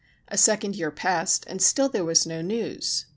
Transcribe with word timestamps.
A 0.29 0.35
second 0.35 0.75
year 0.75 0.89
passed, 0.89 1.43
and 1.45 1.61
still 1.61 1.87
there 1.87 2.03
was 2.03 2.25
no 2.25 2.41
news. 2.41 3.05